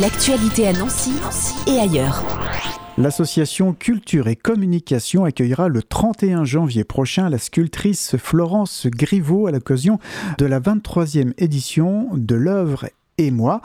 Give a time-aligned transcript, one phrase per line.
[0.00, 1.12] L'actualité à Nancy
[1.66, 2.22] et ailleurs.
[2.98, 9.98] L'association Culture et Communication accueillera le 31 janvier prochain la sculptrice Florence Griveau à l'occasion
[10.36, 13.62] de la 23e édition de l'œuvre et moi.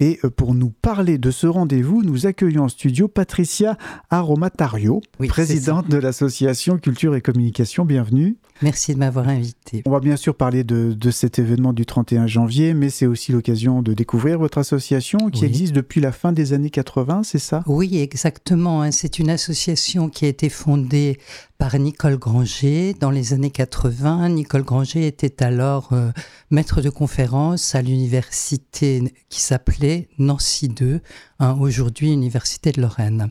[0.00, 3.76] Et euh, pour nous parler de ce rendez-vous, nous accueillons en studio Patricia
[4.10, 7.84] Aromatario, présidente de l'association Culture et Communication.
[7.84, 8.36] Bienvenue.
[8.62, 9.82] Merci de m'avoir invité.
[9.86, 13.82] On va bien sûr parler de, cet événement du 31 janvier, mais c'est aussi l'occasion
[13.82, 17.62] de découvrir votre association qui existe depuis la fin des années 80, c'est ça?
[17.66, 18.82] Oui, exactement.
[18.82, 18.90] Hein.
[18.90, 21.18] C'est une association qui a été fondée
[21.58, 24.28] par Nicole Granger dans les années 80.
[24.28, 26.12] Nicole Granger était alors euh,
[26.50, 31.00] maître de conférence à l'université qui s'appelait Nancy 2,
[31.40, 33.30] hein, aujourd'hui Université de Lorraine.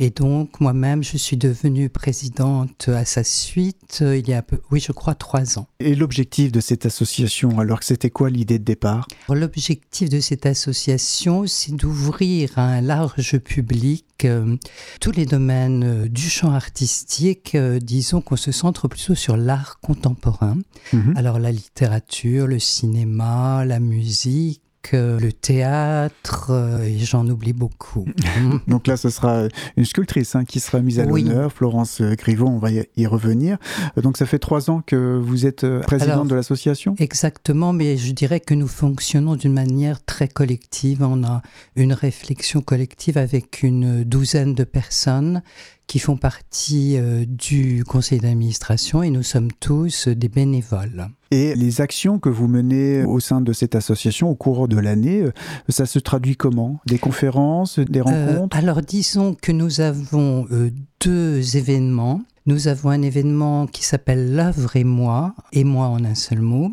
[0.00, 4.58] Et donc moi-même, je suis devenue présidente à sa suite euh, il y a, peu,
[4.70, 5.66] oui, je crois, trois ans.
[5.80, 9.08] Et l'objectif de cette association, alors c'était quoi l'idée de départ?
[9.28, 14.56] L'objectif de cette association, c'est d'ouvrir à un large public euh,
[15.00, 19.78] tous les domaines euh, du champ artistique, euh, disons qu'on se centre plutôt sur l'art
[19.80, 20.58] contemporain.
[20.92, 21.14] Mhm.
[21.16, 24.62] Alors la littérature, le cinéma, la musique,
[24.92, 28.06] le théâtre, euh, et j'en oublie beaucoup.
[28.68, 32.58] Donc là, ce sera une sculptrice hein, qui sera mise à l'honneur, Florence Grivon, on
[32.58, 33.58] va y revenir.
[33.96, 36.94] Euh, donc ça fait trois ans que vous êtes euh, présidente de l'association?
[36.98, 41.02] Exactement, mais je dirais que nous fonctionnons d'une manière très collective.
[41.02, 41.42] On a
[41.76, 45.42] une réflexion collective avec une douzaine de personnes
[45.88, 51.08] qui font partie du conseil d'administration et nous sommes tous des bénévoles.
[51.30, 55.22] Et les actions que vous menez au sein de cette association au cours de l'année,
[55.22, 55.32] euh,
[55.68, 56.80] ça se traduit comment?
[56.86, 58.56] Des conférences, des euh, rencontres?
[58.56, 60.70] Alors disons que nous avons euh,
[61.04, 62.22] deux événements.
[62.46, 66.72] Nous avons un événement qui s'appelle L'œuvre et moi, et moi en un seul mot.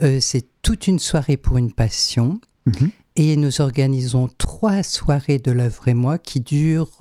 [0.00, 2.40] C'est toute une soirée pour une passion.
[2.64, 2.90] Mhm.
[3.22, 6.96] Et nous organisons trois soirées de l'œuvre et moi qui durent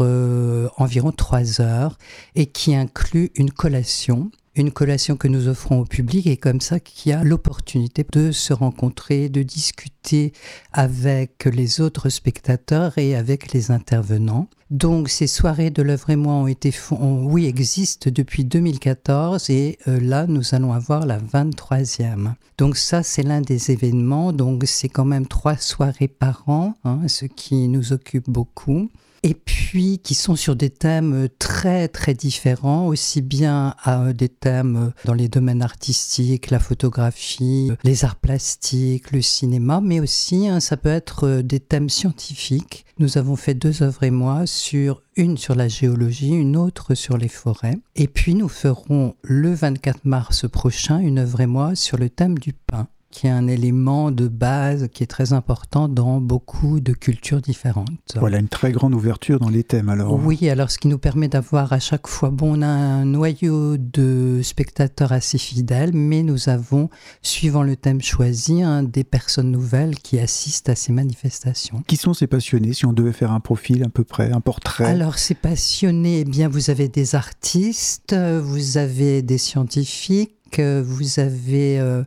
[0.76, 1.98] environ trois heures
[2.36, 6.80] et qui incluent une collation une collation que nous offrons au public et comme ça
[6.80, 10.34] qui a l'opportunité de se rencontrer, de discuter
[10.74, 14.48] avec les autres spectateurs et avec les intervenants.
[14.70, 20.00] Donc ces soirées de l'œuvre et moi ont été oui existent depuis 2014 et euh,
[20.00, 22.34] là nous allons avoir la 23e.
[22.58, 27.00] Donc ça c'est l'un des événements donc c'est quand même trois soirées par an, hein,
[27.08, 28.90] ce qui nous occupe beaucoup
[29.24, 34.92] et puis qui sont sur des thèmes très très différents, aussi bien à des thèmes
[35.06, 40.78] dans les domaines artistiques, la photographie, les arts plastiques, le cinéma, mais aussi hein, ça
[40.78, 42.86] peut être des thèmes scientifiques.
[42.98, 47.18] Nous avons fait deux œuvres et moi sur une sur la géologie, une autre sur
[47.18, 47.78] les forêts.
[47.96, 52.38] Et puis nous ferons le 24 mars prochain une œuvre et moi sur le thème
[52.38, 56.94] du pain qui est un élément de base qui est très important dans beaucoup de
[56.94, 57.90] cultures différentes.
[58.16, 60.14] Voilà une très grande ouverture dans les thèmes alors.
[60.14, 63.78] Oui, alors ce qui nous permet d'avoir à chaque fois, bon, on a un noyau
[63.78, 66.90] de spectateurs assez fidèles, mais nous avons,
[67.22, 71.84] suivant le thème choisi, des personnes nouvelles qui assistent à ces manifestations.
[71.88, 74.86] Qui sont ces passionnés, si on devait faire un profil à peu près, un portrait?
[74.86, 81.20] Alors ces passionnés, eh bien vous avez des artistes, vous avez des scientifiques, que vous
[81.20, 82.04] avez euh,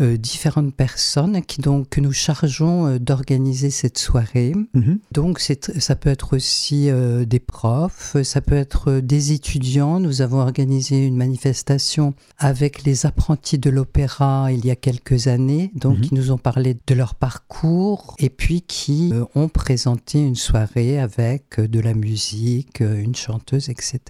[0.00, 4.54] euh, différentes personnes qui donc que nous chargeons euh, d'organiser cette soirée.
[4.74, 4.98] Mhm.
[5.12, 6.88] Donc ça peut être aussi
[7.26, 10.00] des profs, ça peut être des étudiants.
[10.00, 15.70] Nous avons organisé une manifestation avec les apprentis de l'opéra il y a quelques années,
[15.74, 16.20] donc qui mhm.
[16.20, 21.80] nous ont parlé de leur parcours et puis qui ont présenté une soirée avec de
[21.80, 24.00] la musique, une chanteuse, etc.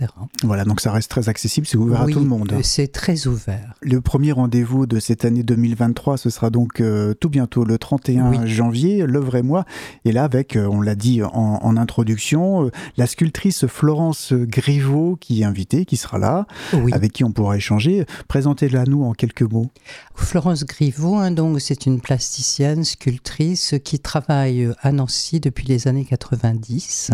[0.43, 2.53] Voilà, donc ça reste très accessible, c'est ouvert à tout le monde.
[2.63, 3.66] C'est très ouvert.
[3.81, 8.47] Le premier rendez-vous de cette année 2023, ce sera donc euh, tout bientôt le 31
[8.47, 9.65] janvier, l'œuvre et moi.
[10.05, 15.43] Et là, avec, euh, on l'a dit en, introduction, euh, la sculptrice Florence Griveau qui
[15.43, 16.47] est invitée, qui sera là,
[16.93, 18.07] avec qui on pourra échanger.
[18.29, 19.71] Présentez-la nous en quelques mots.
[20.15, 26.05] Florence Griveau, hein, donc c'est une plasticienne, sculptrice qui travaille à Nancy depuis les années
[26.05, 27.11] 90.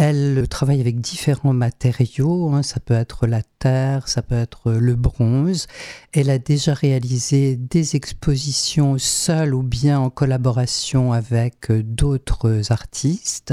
[0.00, 2.62] Elle travaille avec différents matériaux, hein.
[2.62, 5.66] ça peut être la terre, ça peut être le bronze.
[6.12, 13.52] Elle a déjà réalisé des expositions seule ou bien en collaboration avec d'autres artistes.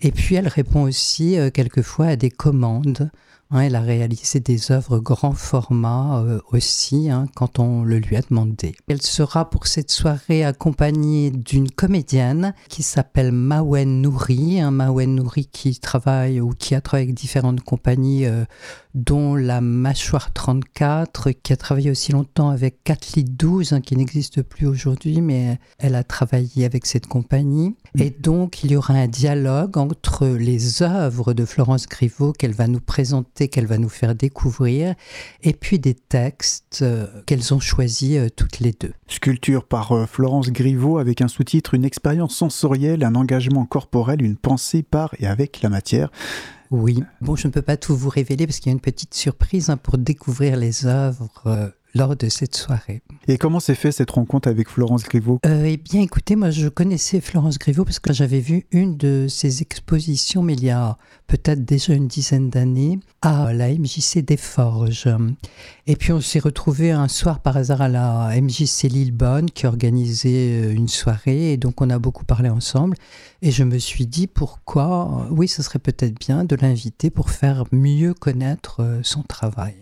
[0.00, 3.10] Et puis elle répond aussi euh, quelquefois à des commandes
[3.50, 8.16] Hein, elle a réalisé des œuvres grand format euh, aussi hein, quand on le lui
[8.16, 8.74] a demandé.
[8.88, 15.46] Elle sera pour cette soirée accompagnée d'une comédienne qui s'appelle Mawen Nouri, un Mawen Nouri
[15.46, 18.44] qui travaille ou qui a travaillé avec différentes compagnies euh,
[18.98, 24.42] dont la Mâchoire 34, qui a travaillé aussi longtemps avec Cathy 12, hein, qui n'existe
[24.42, 27.76] plus aujourd'hui, mais elle a travaillé avec cette compagnie.
[27.96, 32.66] Et donc, il y aura un dialogue entre les œuvres de Florence Griveaux qu'elle va
[32.66, 34.96] nous présenter, qu'elle va nous faire découvrir,
[35.44, 38.92] et puis des textes euh, qu'elles ont choisis euh, toutes les deux.
[39.06, 44.36] Sculpture par euh, Florence Griveaux avec un sous-titre Une expérience sensorielle, un engagement corporel, une
[44.36, 46.10] pensée par et avec la matière.
[46.72, 49.14] Oui, bon, je ne peux pas tout vous révéler parce qu'il y a une petite
[49.14, 53.02] surprise hein, pour découvrir les œuvres lors de cette soirée.
[53.26, 55.38] Et comment s'est fait cette rencontre avec Florence Griveaux?
[55.46, 59.26] Euh, Eh bien, écoutez, moi, je connaissais Florence Griveaux parce que j'avais vu une de
[59.28, 60.96] ses expositions, mais il y a
[61.26, 65.08] peut-être déjà une dizaine d'années, à la MJC des Forges.
[65.90, 70.66] Et puis, on s'est retrouvés un soir par hasard à la MJC Lillebonne qui organisait
[70.66, 72.94] euh, une soirée, et donc on a beaucoup parlé ensemble.
[73.40, 77.64] Et je me suis dit pourquoi, oui, ce serait peut-être bien de l'inviter pour faire
[77.72, 79.76] mieux connaître euh, son travail.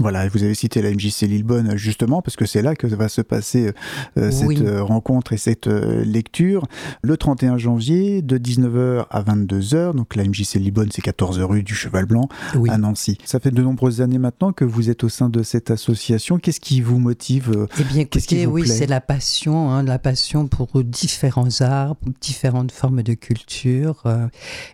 [0.00, 3.20] Voilà, vous avez cité la MJC Lillebonne justement parce que c'est là que va se
[3.20, 3.72] passer
[4.16, 6.66] euh, cette rencontre et cette lecture
[7.02, 9.94] le 31 janvier de 19h à 22h.
[9.94, 12.30] Donc la MJC Lillebonne, c'est 14 rue du Cheval Blanc
[12.70, 13.18] à Nancy.
[13.26, 16.38] Ça fait de nombreuses années maintenant que vous êtes au sein de cette association.
[16.38, 20.82] Qu'est-ce qui vous motive Eh bien, écoutez, oui, c'est la passion, hein, la passion pour
[20.82, 24.02] différents arts, différentes formes de culture.
[24.06, 24.28] Euh.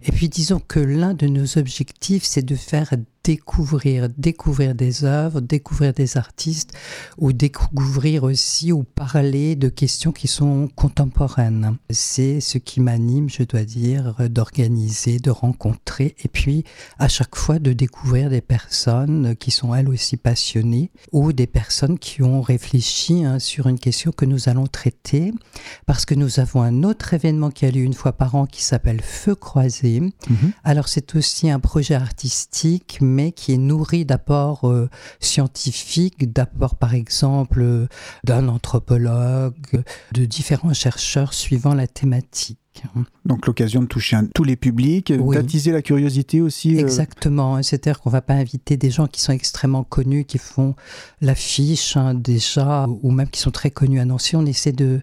[0.05, 5.41] Et puis disons que l'un de nos objectifs, c'est de faire découvrir, découvrir des œuvres,
[5.41, 6.73] découvrir des artistes,
[7.19, 11.77] ou découvrir aussi ou parler de questions qui sont contemporaines.
[11.91, 16.65] C'est ce qui m'anime, je dois dire, d'organiser, de rencontrer, et puis
[16.99, 21.99] à chaque fois de découvrir des personnes qui sont elles aussi passionnées, ou des personnes
[21.99, 25.33] qui ont réfléchi hein, sur une question que nous allons traiter,
[25.87, 28.63] parce que nous avons un autre événement qui a lieu une fois par an qui
[28.63, 30.01] s'appelle Feu croisé.
[30.01, 30.53] Mhm.
[30.65, 34.89] Alors c'est aussi un projet artistique, mais qui est nourri d'apports euh,
[35.21, 37.89] scientifiques, d'apports par exemple euh,
[38.25, 39.83] d'un anthropologue,
[40.13, 42.59] de différents chercheurs suivant la thématique.
[43.25, 46.77] Donc l'occasion de toucher tous les publics, d'attiser la curiosité aussi.
[46.77, 46.81] Euh.
[46.81, 50.75] Exactement, c'est-à-dire qu'on ne va pas inviter des gens qui sont extrêmement connus, qui font
[51.21, 54.37] l'affiche hein, déjà, ou même qui sont très connus à Nancy.
[54.37, 55.01] On essaie de,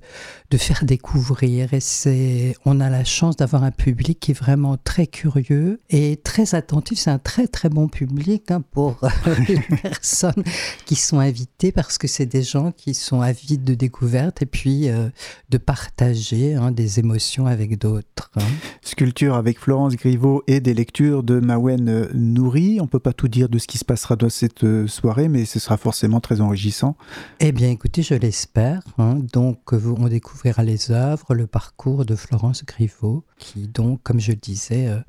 [0.50, 4.77] de faire découvrir et c'est, on a la chance d'avoir un public qui est vraiment
[4.77, 7.00] très curieux et très attentif.
[7.00, 9.00] C'est un très très bon public hein, pour
[9.48, 10.44] les personnes
[10.86, 14.89] qui sont invitées parce que c'est des gens qui sont avides de découverte et puis
[14.89, 15.10] euh,
[15.50, 18.31] de partager hein, des émotions avec d'autres.
[18.35, 18.44] Hein.
[18.81, 22.77] Sculpture avec Florence Griveaux et des lectures de Mawen Nouri.
[22.79, 25.27] On ne peut pas tout dire de ce qui se passera dans cette euh, soirée,
[25.27, 26.95] mais ce sera forcément très enrichissant.
[27.39, 28.81] Eh bien, écoutez, je l'espère.
[28.97, 29.17] Hein.
[29.33, 34.38] Donc, on découvrira les œuvres, le parcours de Florence Griveaux, qui, donc, comme je le
[34.38, 35.00] disais, euh,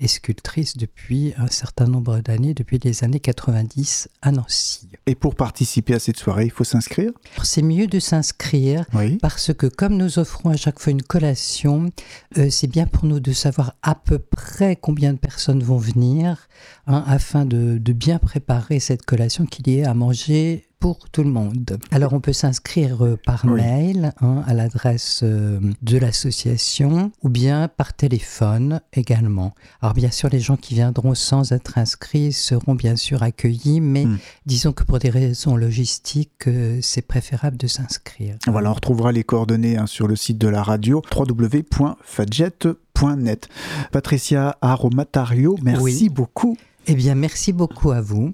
[0.00, 4.88] est sculptrice depuis un certain nombre d'années, depuis les années 90 à Nancy.
[5.06, 7.12] Et pour participer à cette soirée, il faut s'inscrire?
[7.42, 8.84] C'est mieux de s'inscrire
[9.20, 11.90] parce que comme nous offrons à chaque fois une collation,
[12.38, 16.48] euh, c'est bien pour nous de savoir à peu près combien de personnes vont venir,
[16.86, 21.30] hein, afin de, bien préparer cette collation qu'il y ait à manger pour tout le
[21.30, 21.78] monde.
[21.90, 27.68] Alors on peut s'inscrire euh, par mail hein, à l'adresse euh, de l'association ou bien
[27.68, 29.54] par téléphone également.
[29.80, 34.06] Alors bien sûr les gens qui viendront sans être inscrits seront bien sûr accueillis, mais
[34.06, 34.18] hmm.
[34.44, 38.36] disons que pour des raisons logistiques euh, c'est préférable de s'inscrire.
[38.46, 43.48] Voilà, on retrouvera les coordonnées hein, sur le site de la radio www.fadjet.net.
[43.92, 46.56] Patricia Aromatario, merci beaucoup.
[46.86, 48.32] Eh bien merci beaucoup à vous.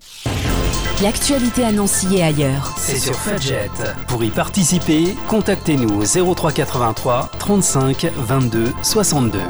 [1.03, 2.75] L'actualité annoncée et ailleurs.
[2.77, 3.69] C'est sur Fadjet.
[4.07, 9.41] Pour y participer, contactez-nous au 0383 35 22 62.